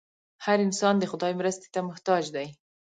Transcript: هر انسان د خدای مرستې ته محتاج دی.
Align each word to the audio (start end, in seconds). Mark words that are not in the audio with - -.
هر 0.45 0.57
انسان 0.67 0.95
د 0.99 1.03
خدای 1.11 1.33
مرستې 1.39 1.67
ته 1.73 1.79
محتاج 1.89 2.23
دی. 2.35 2.47